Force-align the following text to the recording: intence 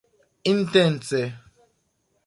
intence 0.51 1.21